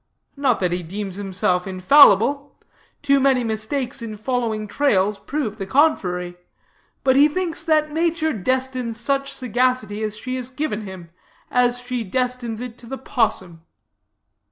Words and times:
Not 0.35 0.59
that 0.61 0.71
he 0.71 0.81
deems 0.81 1.17
himself 1.17 1.67
infallible; 1.67 2.59
too 3.03 3.19
many 3.19 3.43
mistakes 3.43 4.01
in 4.01 4.17
following 4.17 4.67
trails 4.67 5.19
prove 5.19 5.57
the 5.59 5.67
contrary; 5.67 6.37
but 7.03 7.15
he 7.15 7.27
thinks 7.27 7.61
that 7.61 7.91
nature 7.91 8.33
destines 8.33 8.99
such 8.99 9.31
sagacity 9.31 10.01
as 10.01 10.17
she 10.17 10.37
has 10.37 10.49
given 10.49 10.87
him, 10.87 11.11
as 11.51 11.77
she 11.77 12.03
destines 12.03 12.61
it 12.61 12.79
to 12.79 12.87
the 12.87 12.97
'possum. 12.97 13.61